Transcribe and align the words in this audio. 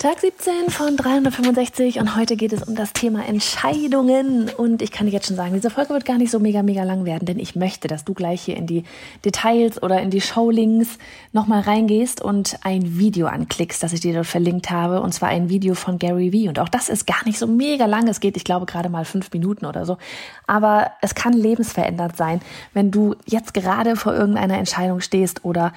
Tag 0.00 0.18
17 0.18 0.70
von 0.70 0.96
365 0.96 1.98
und 2.00 2.16
heute 2.16 2.34
geht 2.36 2.54
es 2.54 2.62
um 2.62 2.74
das 2.74 2.94
Thema 2.94 3.26
Entscheidungen. 3.26 4.48
Und 4.48 4.80
ich 4.80 4.92
kann 4.92 5.06
dir 5.06 5.12
jetzt 5.12 5.26
schon 5.26 5.36
sagen, 5.36 5.52
diese 5.52 5.68
Folge 5.68 5.92
wird 5.92 6.06
gar 6.06 6.16
nicht 6.16 6.30
so 6.30 6.38
mega, 6.38 6.62
mega 6.62 6.84
lang 6.84 7.04
werden, 7.04 7.26
denn 7.26 7.38
ich 7.38 7.54
möchte, 7.54 7.86
dass 7.86 8.06
du 8.06 8.14
gleich 8.14 8.40
hier 8.40 8.56
in 8.56 8.66
die 8.66 8.84
Details 9.26 9.82
oder 9.82 10.00
in 10.00 10.08
die 10.08 10.22
Showlinks 10.22 10.96
nochmal 11.32 11.60
reingehst 11.60 12.22
und 12.22 12.56
ein 12.62 12.96
Video 12.98 13.26
anklickst, 13.26 13.82
das 13.82 13.92
ich 13.92 14.00
dir 14.00 14.14
dort 14.14 14.26
verlinkt 14.26 14.70
habe. 14.70 15.02
Und 15.02 15.12
zwar 15.12 15.28
ein 15.28 15.50
Video 15.50 15.74
von 15.74 15.98
Gary 15.98 16.32
Vee. 16.32 16.48
Und 16.48 16.58
auch 16.60 16.70
das 16.70 16.88
ist 16.88 17.06
gar 17.06 17.22
nicht 17.26 17.38
so 17.38 17.46
mega 17.46 17.84
lang. 17.84 18.08
Es 18.08 18.20
geht, 18.20 18.38
ich 18.38 18.44
glaube, 18.44 18.64
gerade 18.64 18.88
mal 18.88 19.04
fünf 19.04 19.30
Minuten 19.34 19.66
oder 19.66 19.84
so. 19.84 19.98
Aber 20.46 20.92
es 21.02 21.14
kann 21.14 21.34
lebensverändert 21.34 22.16
sein, 22.16 22.40
wenn 22.72 22.90
du 22.90 23.16
jetzt 23.26 23.52
gerade 23.52 23.96
vor 23.96 24.14
irgendeiner 24.14 24.56
Entscheidung 24.56 25.00
stehst 25.00 25.44
oder 25.44 25.74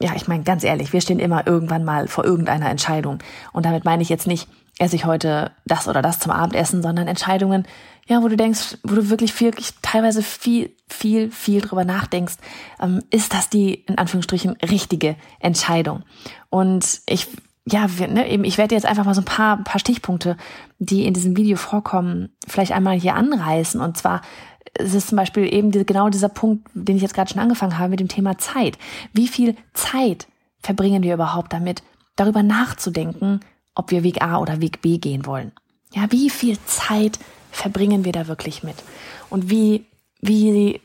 ja, 0.00 0.12
ich 0.14 0.28
meine, 0.28 0.44
ganz 0.44 0.62
ehrlich, 0.62 0.92
wir 0.92 1.00
stehen 1.00 1.18
immer 1.18 1.46
irgendwann 1.46 1.82
mal 1.82 2.06
vor 2.06 2.24
irgendeiner 2.24 2.68
Entscheidung. 2.68 3.18
Und 3.52 3.65
damit 3.66 3.84
meine 3.84 4.02
ich 4.02 4.08
jetzt 4.08 4.26
nicht, 4.26 4.48
esse 4.78 4.96
ich 4.96 5.04
heute 5.04 5.52
das 5.64 5.88
oder 5.88 6.02
das 6.02 6.18
zum 6.18 6.32
Abendessen, 6.32 6.82
sondern 6.82 7.08
Entscheidungen, 7.08 7.66
ja, 8.06 8.22
wo 8.22 8.28
du 8.28 8.36
denkst, 8.36 8.78
wo 8.82 8.94
du 8.94 9.08
wirklich 9.10 9.38
wirklich 9.40 9.70
teilweise 9.82 10.22
viel, 10.22 10.74
viel, 10.88 11.30
viel 11.30 11.60
drüber 11.60 11.84
nachdenkst, 11.84 12.34
ähm, 12.80 13.02
ist 13.10 13.34
das 13.34 13.48
die, 13.48 13.74
in 13.74 13.98
Anführungsstrichen, 13.98 14.56
richtige 14.68 15.16
Entscheidung? 15.40 16.04
Und 16.50 17.00
ich, 17.06 17.26
ja, 17.66 17.86
wir, 17.98 18.08
ne, 18.08 18.28
eben, 18.28 18.44
ich 18.44 18.58
werde 18.58 18.74
jetzt 18.74 18.86
einfach 18.86 19.04
mal 19.04 19.14
so 19.14 19.22
ein 19.22 19.26
paar, 19.26 19.62
paar 19.64 19.80
Stichpunkte, 19.80 20.36
die 20.78 21.06
in 21.06 21.14
diesem 21.14 21.36
Video 21.36 21.56
vorkommen, 21.56 22.28
vielleicht 22.46 22.72
einmal 22.72 22.98
hier 22.98 23.14
anreißen. 23.14 23.80
Und 23.80 23.96
zwar 23.96 24.20
es 24.78 24.94
ist 24.94 25.08
zum 25.08 25.16
Beispiel 25.16 25.52
eben 25.52 25.70
diese, 25.70 25.84
genau 25.84 26.08
dieser 26.08 26.28
Punkt, 26.28 26.68
den 26.74 26.96
ich 26.96 27.02
jetzt 27.02 27.14
gerade 27.14 27.30
schon 27.30 27.40
angefangen 27.40 27.78
habe 27.78 27.90
mit 27.90 28.00
dem 28.00 28.08
Thema 28.08 28.38
Zeit. 28.38 28.78
Wie 29.12 29.28
viel 29.28 29.56
Zeit 29.72 30.26
verbringen 30.60 31.02
wir 31.02 31.14
überhaupt 31.14 31.52
damit, 31.52 31.82
darüber 32.16 32.42
nachzudenken, 32.42 33.40
ob 33.76 33.92
wir 33.92 34.02
Weg 34.02 34.22
A 34.22 34.38
oder 34.38 34.60
Weg 34.60 34.82
B 34.82 34.98
gehen 34.98 35.24
wollen? 35.26 35.52
Ja, 35.94 36.10
wie 36.10 36.30
viel 36.30 36.58
Zeit 36.66 37.20
verbringen 37.52 38.04
wir 38.04 38.12
da 38.12 38.26
wirklich 38.26 38.64
mit? 38.64 38.76
Und 39.30 39.48
wie, 39.48 39.86
wie 40.20 40.80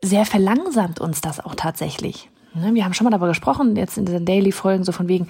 sehr 0.00 0.24
verlangsamt 0.24 1.00
uns 1.00 1.20
das 1.20 1.44
auch 1.44 1.54
tatsächlich? 1.54 2.30
Ne, 2.54 2.74
wir 2.74 2.84
haben 2.84 2.94
schon 2.94 3.04
mal 3.04 3.10
darüber 3.10 3.28
gesprochen, 3.28 3.76
jetzt 3.76 3.96
in 3.96 4.06
diesen 4.06 4.24
Daily-Folgen, 4.26 4.82
so 4.82 4.90
von 4.90 5.06
wegen, 5.06 5.28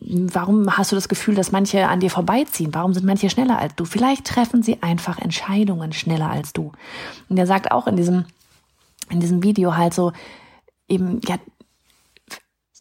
warum 0.00 0.76
hast 0.76 0.90
du 0.90 0.96
das 0.96 1.08
Gefühl, 1.08 1.36
dass 1.36 1.52
manche 1.52 1.86
an 1.86 2.00
dir 2.00 2.10
vorbeiziehen? 2.10 2.74
Warum 2.74 2.94
sind 2.94 3.06
manche 3.06 3.30
schneller 3.30 3.58
als 3.58 3.76
du? 3.76 3.84
Vielleicht 3.84 4.26
treffen 4.26 4.62
sie 4.62 4.82
einfach 4.82 5.18
Entscheidungen 5.18 5.92
schneller 5.92 6.30
als 6.30 6.52
du. 6.52 6.72
Und 7.28 7.36
er 7.36 7.46
sagt 7.46 7.70
auch 7.70 7.86
in 7.86 7.96
diesem, 7.96 8.24
in 9.08 9.20
diesem 9.20 9.44
Video 9.44 9.76
halt 9.76 9.94
so, 9.94 10.12
eben, 10.88 11.20
ja, 11.28 11.36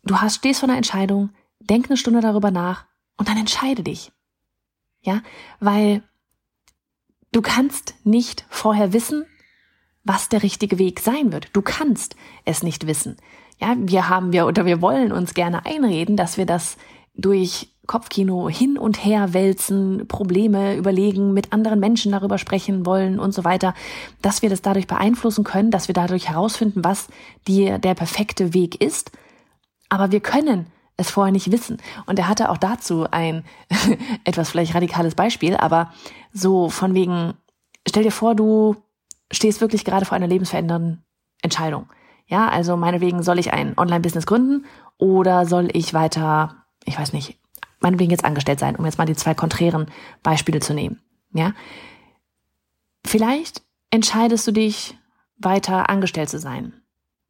du 0.03 0.17
hast, 0.17 0.37
stehst 0.37 0.61
vor 0.61 0.69
einer 0.69 0.77
Entscheidung, 0.77 1.29
denk 1.59 1.87
eine 1.87 1.97
Stunde 1.97 2.21
darüber 2.21 2.49
nach 2.49 2.85
und 3.17 3.27
dann 3.27 3.37
entscheide 3.37 3.83
dich. 3.83 4.11
Ja, 5.01 5.21
weil 5.59 6.03
du 7.31 7.41
kannst 7.41 7.95
nicht 8.03 8.45
vorher 8.49 8.93
wissen, 8.93 9.25
was 10.03 10.29
der 10.29 10.43
richtige 10.43 10.79
Weg 10.79 10.99
sein 10.99 11.31
wird. 11.31 11.49
Du 11.53 11.61
kannst 11.61 12.15
es 12.45 12.63
nicht 12.63 12.87
wissen. 12.87 13.17
Ja, 13.59 13.75
wir 13.77 14.09
haben 14.09 14.31
wir 14.31 14.45
oder 14.45 14.65
wir 14.65 14.81
wollen 14.81 15.11
uns 15.11 15.33
gerne 15.33 15.65
einreden, 15.65 16.15
dass 16.15 16.37
wir 16.37 16.45
das 16.45 16.77
durch 17.15 17.73
Kopfkino 17.87 18.49
hin 18.49 18.77
und 18.77 19.03
her 19.03 19.33
wälzen, 19.33 20.07
Probleme 20.07 20.75
überlegen, 20.75 21.33
mit 21.33 21.53
anderen 21.53 21.79
Menschen 21.79 22.11
darüber 22.11 22.37
sprechen 22.37 22.85
wollen 22.85 23.17
und 23.19 23.33
so 23.33 23.43
weiter, 23.43 23.73
dass 24.21 24.41
wir 24.41 24.49
das 24.49 24.61
dadurch 24.61 24.87
beeinflussen 24.87 25.43
können, 25.43 25.71
dass 25.71 25.87
wir 25.87 25.93
dadurch 25.93 26.29
herausfinden, 26.29 26.83
was 26.83 27.07
die, 27.47 27.79
der 27.79 27.95
perfekte 27.95 28.53
Weg 28.53 28.81
ist. 28.81 29.11
Aber 29.89 30.11
wir 30.11 30.19
können 30.19 30.67
es 30.97 31.11
vorher 31.11 31.31
nicht 31.31 31.51
wissen. 31.51 31.77
Und 32.05 32.19
er 32.19 32.27
hatte 32.27 32.49
auch 32.49 32.57
dazu 32.57 33.09
ein 33.09 33.45
etwas 34.23 34.49
vielleicht 34.49 34.75
radikales 34.75 35.15
Beispiel, 35.15 35.55
aber 35.55 35.93
so 36.33 36.69
von 36.69 36.93
wegen, 36.93 37.35
stell 37.87 38.03
dir 38.03 38.11
vor, 38.11 38.35
du 38.35 38.75
stehst 39.31 39.61
wirklich 39.61 39.85
gerade 39.85 40.05
vor 40.05 40.15
einer 40.15 40.27
lebensverändernden 40.27 41.03
Entscheidung. 41.41 41.87
Ja, 42.25 42.49
also 42.49 42.75
meinetwegen 42.75 43.23
soll 43.23 43.39
ich 43.39 43.53
ein 43.53 43.77
Online-Business 43.77 44.25
gründen 44.25 44.65
oder 44.97 45.45
soll 45.45 45.69
ich 45.71 45.93
weiter, 45.93 46.65
ich 46.83 46.99
weiß 46.99 47.13
nicht, 47.13 47.39
meinetwegen 47.79 48.11
jetzt 48.11 48.25
angestellt 48.25 48.59
sein, 48.59 48.75
um 48.75 48.85
jetzt 48.85 48.97
mal 48.97 49.05
die 49.05 49.15
zwei 49.15 49.33
konträren 49.33 49.87
Beispiele 50.23 50.59
zu 50.59 50.73
nehmen. 50.73 50.99
Ja, 51.31 51.53
vielleicht 53.05 53.61
entscheidest 53.91 54.45
du 54.47 54.51
dich 54.51 54.97
weiter 55.37 55.89
angestellt 55.89 56.29
zu 56.29 56.39
sein. 56.39 56.73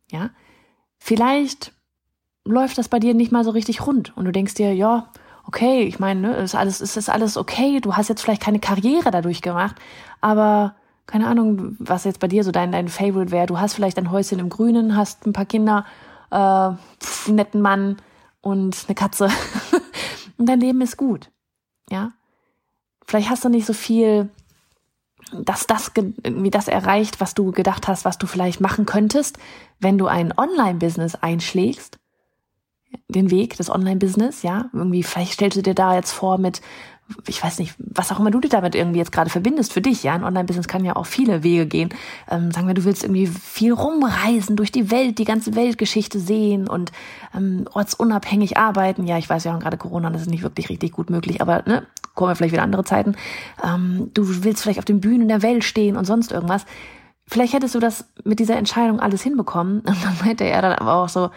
Ja, 0.10 0.32
vielleicht 0.98 1.74
läuft 2.48 2.78
das 2.78 2.90
bei 2.90 3.00
dir 3.00 3.14
nicht 3.14 3.32
mal 3.32 3.44
so 3.44 3.52
richtig 3.52 3.86
rund 3.86 4.16
und 4.16 4.26
du 4.26 4.32
denkst 4.32 4.56
dir, 4.56 4.74
ja, 4.74 5.10
okay, 5.46 5.84
ich 5.84 6.00
meine, 6.00 6.22
ne, 6.22 6.36
ist 6.36 6.56
alles, 6.56 6.82
ist 6.82 6.98
das 6.98 7.10
alles 7.10 7.38
okay? 7.38 7.80
Du 7.80 7.96
hast 7.96 8.10
jetzt 8.10 8.22
vielleicht 8.22 8.42
keine 8.42 8.60
Karriere 8.60 9.12
dadurch 9.12 9.42
gemacht, 9.42 9.76
aber 10.22 10.76
keine 11.08 11.28
Ahnung, 11.28 11.78
was 11.80 12.04
jetzt 12.04 12.20
bei 12.20 12.28
dir 12.28 12.44
so 12.44 12.52
dein, 12.52 12.74
dein 12.74 12.90
Favorite 12.90 13.32
wäre. 13.32 13.48
Du 13.48 13.60
hast 13.60 13.74
vielleicht 13.74 13.98
ein 13.98 14.12
Häuschen 14.12 14.40
im 14.40 14.50
Grünen, 14.50 14.98
hast 14.98 15.26
ein 15.26 15.34
paar 15.34 15.46
Kinder, 15.46 15.86
äh, 16.32 16.36
einen 16.36 16.80
netten 17.30 17.62
Mann 17.62 17.98
und 18.42 18.78
eine 18.88 18.96
Katze. 18.96 19.30
und 20.38 20.48
dein 20.48 20.60
Leben 20.60 20.82
ist 20.82 20.98
gut. 20.98 21.32
Ja. 21.90 22.12
Vielleicht 23.06 23.30
hast 23.30 23.46
du 23.46 23.50
nicht 23.50 23.66
so 23.66 23.72
viel, 23.72 24.30
dass 25.32 25.66
das 25.66 25.94
wie 26.24 26.52
das 26.52 26.68
erreicht, 26.68 27.22
was 27.22 27.34
du 27.34 27.52
gedacht 27.52 27.88
hast, 27.88 28.04
was 28.04 28.18
du 28.18 28.28
vielleicht 28.28 28.60
machen 28.60 28.86
könntest, 28.86 29.40
wenn 29.80 29.98
du 29.98 30.08
ein 30.08 30.38
Online-Business 30.38 31.16
einschlägst. 31.16 32.00
Den 33.08 33.32
Weg 33.32 33.58
des 33.58 33.70
Online-Business, 33.70 34.44
ja. 34.44 34.70
Irgendwie, 34.74 35.04
vielleicht 35.04 35.34
stellst 35.34 35.58
du 35.58 35.62
dir 35.62 35.76
da 35.76 35.96
jetzt 35.96 36.12
vor 36.12 36.38
mit 36.38 36.62
ich 37.28 37.42
weiß 37.42 37.60
nicht, 37.60 37.74
was 37.78 38.12
auch 38.12 38.20
immer 38.20 38.32
du 38.32 38.40
dir 38.40 38.50
damit 38.50 38.76
irgendwie 38.76 39.00
jetzt 39.00 39.12
gerade 39.12 39.30
verbindest 39.30 39.72
für 39.72 39.82
dich, 39.82 40.04
ja, 40.04 40.14
ein 40.14 40.24
Online-Business 40.24 40.68
kann 40.68 40.84
ja 40.84 40.96
auch 40.96 41.06
viele 41.06 41.44
Wege 41.44 41.66
gehen. 41.66 41.90
Ähm, 42.30 42.52
sagen 42.52 42.68
wir, 42.68 42.74
du 42.74 42.84
willst 42.84 43.04
irgendwie 43.04 43.28
viel 43.28 43.72
rumreisen 43.72 44.56
durch 44.56 44.72
die 44.72 44.92
Welt, 44.92 45.18
die 45.18 45.24
ganze 45.24 45.56
Weltgeschichte 45.56 46.20
sehen 46.20 46.68
und 46.68 46.92
ähm, 47.36 47.66
ortsunabhängig 47.74 48.58
arbeiten. 48.58 49.08
Ja, 49.08 49.18
ich 49.18 49.30
weiß 49.30 49.46
ja 49.46 49.56
auch 49.56 49.60
gerade 49.60 49.78
Corona, 49.78 50.10
das 50.10 50.24
ist 50.24 50.30
nicht 50.30 50.44
wirklich 50.44 50.70
richtig 50.70 50.92
gut 50.92 51.10
möglich, 51.10 51.42
aber 51.42 51.64
ne, 51.66 51.86
kommen 52.14 52.32
wir 52.32 52.36
vielleicht 52.36 52.54
wieder 52.54 52.64
andere 52.64 52.84
Zeiten. 52.84 53.16
Ähm, 53.64 54.12
du 54.14 54.44
willst 54.44 54.64
vielleicht 54.64 54.80
auf 54.80 54.86
den 54.86 55.00
Bühnen 55.00 55.28
der 55.28 55.42
Welt 55.42 55.64
stehen 55.64 55.96
und 55.96 56.06
sonst 56.06 56.32
irgendwas. 56.32 56.66
Vielleicht 57.26 57.54
hättest 57.54 57.76
du 57.76 57.80
das 57.80 58.06
mit 58.24 58.40
dieser 58.40 58.58
Entscheidung 58.58 59.00
alles 59.00 59.22
hinbekommen. 59.22 59.80
Und 59.86 60.04
dann 60.04 60.18
meinte 60.24 60.46
er 60.46 60.62
dann 60.62 60.74
aber 60.74 60.96
auch 60.96 61.10
so, 61.10 61.30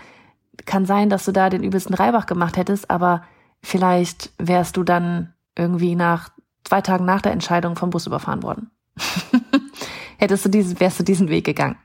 kann 0.66 0.86
sein, 0.86 1.10
dass 1.10 1.24
du 1.24 1.32
da 1.32 1.50
den 1.50 1.62
übelsten 1.62 1.94
Reibach 1.94 2.26
gemacht 2.26 2.56
hättest, 2.56 2.90
aber 2.90 3.22
vielleicht 3.62 4.30
wärst 4.38 4.76
du 4.76 4.84
dann 4.84 5.32
irgendwie 5.56 5.94
nach 5.94 6.30
zwei 6.64 6.80
Tagen 6.80 7.04
nach 7.04 7.22
der 7.22 7.32
Entscheidung 7.32 7.76
vom 7.76 7.90
Bus 7.90 8.06
überfahren 8.06 8.42
worden. 8.42 8.70
Hättest 10.18 10.44
du 10.44 10.48
diesen, 10.48 10.78
wärst 10.80 11.00
du 11.00 11.04
diesen 11.04 11.28
Weg 11.28 11.44
gegangen. 11.44 11.76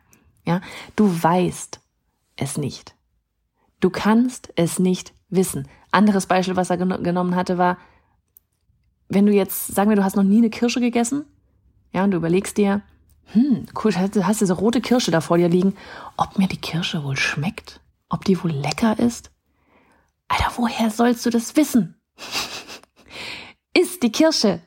Ja, 0.45 0.62
du 0.95 1.07
weißt 1.24 1.80
es 2.36 2.57
nicht. 2.57 2.95
Du 3.80 3.89
kannst 3.89 4.51
es 4.56 4.80
nicht 4.80 5.13
wissen. 5.30 5.68
Anderes 5.92 6.28
Beispiel, 6.28 6.56
was 6.56 6.69
er 6.69 6.78
gen 6.78 7.04
genommen 7.04 7.36
hatte, 7.36 7.57
war, 7.57 7.78
wenn 9.07 9.25
du 9.25 9.31
jetzt, 9.31 9.68
sagen 9.68 9.89
wir, 9.89 9.95
du 9.95 10.04
hast 10.04 10.16
noch 10.16 10.24
nie 10.24 10.38
eine 10.38 10.50
Kirsche 10.50 10.80
gegessen, 10.80 11.25
ja, 11.94 12.04
und 12.04 12.12
du 12.12 12.18
überlegst 12.18 12.57
dir, 12.57 12.81
hm, 13.28 13.66
cool, 13.83 13.92
du 14.12 14.28
hast 14.28 14.42
diese 14.42 14.54
rote 14.54 14.81
Kirsche 14.81 15.12
da 15.12 15.21
vor 15.21 15.38
dir 15.38 15.50
liegen, 15.50 15.75
ob 16.18 16.38
mir 16.38 16.48
die 16.48 16.57
Kirsche 16.57 17.04
wohl 17.04 17.18
schmeckt, 17.18 17.80
ob 18.16 18.24
die 18.24 18.42
wohl 18.42 18.52
lecker 18.52 18.98
ist. 18.98 19.30
Alter, 20.30 20.54
woher 20.56 20.90
sollst 20.90 21.26
du 21.26 21.30
das 21.30 21.58
wissen? 21.58 22.00
ist 23.78 24.04
die 24.04 24.12
Kirsche. 24.12 24.62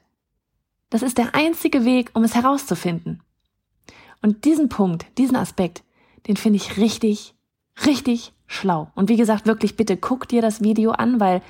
Das 0.91 1.03
ist 1.03 1.17
der 1.17 1.35
einzige 1.35 1.87
Weg, 1.87 2.11
um 2.13 2.25
es 2.25 2.35
herauszufinden. 2.35 3.23
Und 4.21 4.45
diesen 4.45 4.69
Punkt, 4.69 5.07
diesen 5.17 5.37
Aspekt, 5.37 5.83
den 6.27 6.37
finde 6.37 6.59
ich 6.59 6.77
richtig, 6.77 7.35
richtig 7.87 8.35
schlau. 8.47 8.91
Und 8.95 9.09
wie 9.09 9.17
gesagt, 9.17 9.47
wirklich 9.47 9.77
bitte 9.77 9.97
guck 9.97 10.29
dir 10.29 10.43
das 10.43 10.61
Video 10.61 10.91
an, 10.91 11.19
weil 11.19 11.41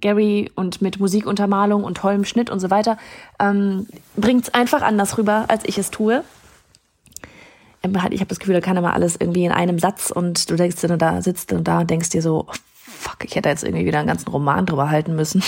Gary 0.00 0.52
und 0.54 0.80
mit 0.80 1.00
Musikuntermalung 1.00 1.82
und 1.82 1.96
tollem 1.96 2.24
Schnitt 2.24 2.48
und 2.48 2.60
so 2.60 2.70
weiter, 2.70 2.96
ähm, 3.40 3.88
bringt 4.16 4.44
es 4.44 4.54
einfach 4.54 4.82
anders 4.82 5.18
rüber, 5.18 5.46
als 5.48 5.64
ich 5.64 5.78
es 5.78 5.90
tue. 5.90 6.22
Ähm, 7.82 7.96
ich 8.10 8.20
habe 8.20 8.28
das 8.28 8.38
Gefühl, 8.38 8.54
da 8.54 8.60
kann 8.60 8.76
immer 8.76 8.94
alles 8.94 9.16
irgendwie 9.18 9.44
in 9.44 9.52
einem 9.52 9.78
Satz 9.78 10.10
und 10.10 10.50
du 10.50 10.56
denkst 10.56 10.80
du 10.80 10.96
da, 10.96 11.22
sitzt 11.22 11.52
du 11.52 11.60
da 11.60 11.80
und 11.80 11.90
denkst 11.90 12.10
dir 12.10 12.22
so, 12.22 12.46
oh, 12.48 12.52
fuck, 12.74 13.24
ich 13.24 13.34
hätte 13.34 13.48
jetzt 13.48 13.64
irgendwie 13.64 13.86
wieder 13.86 13.98
einen 13.98 14.08
ganzen 14.08 14.28
Roman 14.28 14.66
drüber 14.66 14.90
halten 14.90 15.16
müssen 15.16 15.42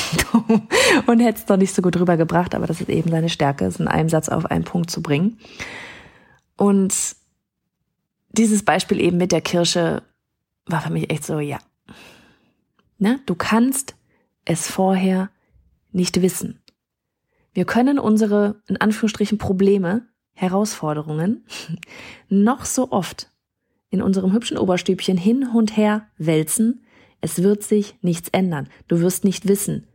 und 1.07 1.21
hätte 1.21 1.39
es 1.39 1.47
doch 1.47 1.57
nicht 1.57 1.75
so 1.75 1.83
gut 1.83 1.99
rübergebracht, 1.99 2.55
aber 2.55 2.67
das 2.67 2.81
ist 2.81 2.89
eben 2.89 3.11
seine 3.11 3.29
Stärke, 3.29 3.67
es 3.67 3.79
in 3.79 3.89
einem 3.89 4.09
Satz 4.09 4.29
auf 4.29 4.47
einen 4.47 4.65
Punkt 4.65 4.91
zu 4.91 5.03
bringen. 5.03 5.39
Und 6.57 6.95
dieses 8.31 8.65
Beispiel 8.65 9.01
eben 9.01 9.19
mit 9.19 9.33
der 9.33 9.43
Kirsche 9.43 10.03
war 10.67 10.81
für 10.81 10.93
mich 10.93 11.11
echt 11.11 11.25
so, 11.25 11.39
ja. 11.39 11.59
Ne? 12.99 13.21
Du 13.27 13.35
kannst 13.35 13.95
es 14.45 14.71
vorher 14.71 15.31
nicht 15.91 16.23
wissen. 16.23 16.63
Wir 17.53 17.67
können 17.67 17.99
unsere, 17.99 18.63
in 18.67 18.81
Anführungsstrichen, 18.81 19.37
Probleme, 19.37 20.07
Herausforderungen 20.35 21.45
noch 22.29 22.65
so 22.65 22.91
oft 22.91 23.31
in 23.91 24.03
unserem 24.03 24.33
hübschen 24.33 24.59
Oberstübchen 24.59 25.17
hin 25.17 25.47
und 25.55 25.77
her 25.77 26.07
wälzen. 26.19 26.85
Es 27.21 27.43
wird 27.43 27.63
sich 27.63 27.97
nichts 28.01 28.29
ändern. 28.31 28.69
Du 28.89 29.01
wirst 29.01 29.25
nicht 29.25 29.47
wissen, 29.47 29.87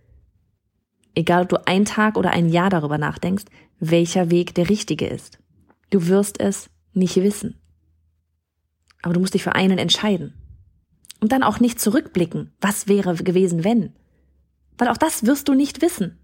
egal 1.16 1.44
ob 1.44 1.50
du 1.50 1.68
einen 1.68 1.86
Tag 1.86 2.16
oder 2.16 2.32
ein 2.32 2.48
Jahr 2.48 2.70
darüber 2.70 2.98
nachdenkst, 2.98 3.46
welcher 3.80 4.30
Weg 4.30 4.54
der 4.56 4.70
richtige 4.70 5.08
ist. 5.08 5.40
Du 5.90 6.08
wirst 6.08 6.40
es 6.40 6.70
nicht 6.94 7.16
wissen. 7.18 7.60
Aber 9.02 9.14
du 9.14 9.20
musst 9.20 9.34
dich 9.34 9.44
für 9.44 9.56
einen 9.56 9.78
entscheiden. 9.78 10.34
Und 11.20 11.32
dann 11.32 11.44
auch 11.44 11.60
nicht 11.60 11.80
zurückblicken. 11.80 12.54
Was 12.62 12.88
wäre 12.88 13.16
gewesen, 13.16 13.64
wenn? 13.64 13.94
Weil 14.78 14.90
auch 14.90 14.98
das 14.98 15.26
wirst 15.26 15.48
du 15.48 15.54
nicht 15.54 15.82
wissen. 15.82 16.20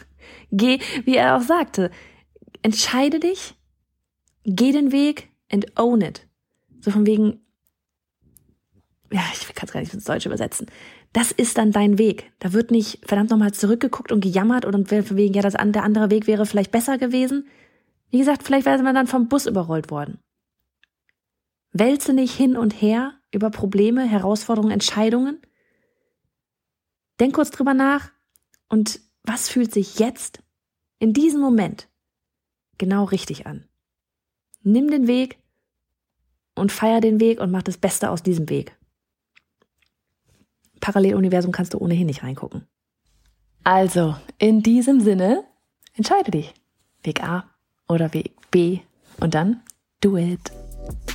Geh, 0.50 0.78
wie 1.04 1.16
er 1.16 1.36
auch 1.36 1.42
sagte, 1.42 1.90
entscheide 2.64 3.20
dich, 3.20 3.54
geh 4.44 4.72
den 4.72 4.90
Weg 4.90 5.30
and 5.52 5.66
own 5.78 6.00
it. 6.00 6.26
So 6.80 6.90
von 6.90 7.06
wegen, 7.06 7.44
ja, 9.12 9.22
ich 9.32 9.54
kann 9.54 9.66
es 9.66 9.72
gar 9.72 9.80
nicht 9.80 9.94
ins 9.94 10.04
Deutsche 10.04 10.28
übersetzen. 10.28 10.66
Das 11.12 11.30
ist 11.30 11.58
dann 11.58 11.70
dein 11.70 11.98
Weg. 11.98 12.32
Da 12.40 12.52
wird 12.52 12.70
nicht 12.70 13.06
verdammt 13.06 13.30
nochmal 13.30 13.52
zurückgeguckt 13.52 14.10
und 14.10 14.20
gejammert 14.20 14.64
und 14.64 14.88
von 14.88 15.16
wegen, 15.16 15.34
ja, 15.34 15.42
das, 15.42 15.52
der 15.52 15.84
andere 15.84 16.10
Weg 16.10 16.26
wäre 16.26 16.46
vielleicht 16.46 16.72
besser 16.72 16.98
gewesen. 16.98 17.46
Wie 18.10 18.18
gesagt, 18.18 18.42
vielleicht 18.42 18.66
wäre 18.66 18.82
man 18.82 18.94
dann 18.94 19.06
vom 19.06 19.28
Bus 19.28 19.46
überrollt 19.46 19.90
worden. 19.90 20.18
Wälze 21.72 22.14
nicht 22.14 22.34
hin 22.34 22.56
und 22.56 22.70
her 22.72 23.14
über 23.30 23.50
Probleme, 23.50 24.04
Herausforderungen, 24.04 24.72
Entscheidungen. 24.72 25.40
Denk 27.20 27.34
kurz 27.34 27.50
drüber 27.50 27.74
nach 27.74 28.10
und 28.68 29.00
was 29.22 29.48
fühlt 29.48 29.72
sich 29.72 29.98
jetzt 29.98 30.42
in 30.98 31.12
diesem 31.12 31.40
Moment 31.40 31.88
genau 32.78 33.04
richtig 33.04 33.46
an? 33.46 33.64
Nimm 34.62 34.90
den 34.90 35.06
Weg 35.06 35.38
und 36.54 36.72
feier 36.72 37.00
den 37.00 37.20
Weg 37.20 37.40
und 37.40 37.50
mach 37.50 37.62
das 37.62 37.76
Beste 37.76 38.10
aus 38.10 38.22
diesem 38.22 38.48
Weg. 38.48 38.76
Paralleluniversum 40.80 41.52
kannst 41.52 41.74
du 41.74 41.78
ohnehin 41.78 42.06
nicht 42.06 42.22
reingucken. 42.22 42.66
Also, 43.62 44.16
in 44.38 44.62
diesem 44.62 45.00
Sinne, 45.00 45.44
entscheide 45.94 46.30
dich. 46.30 46.52
Weg 47.02 47.22
A 47.22 47.48
oder 47.88 48.12
Weg 48.12 48.32
B 48.50 48.80
und 49.20 49.34
dann 49.34 49.62
do 50.00 50.16
it. 50.16 50.52